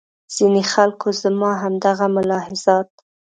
[0.35, 2.89] ځینې خلکو زما همدغه ملاحظات.